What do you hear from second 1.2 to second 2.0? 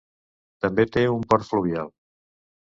port fluvial.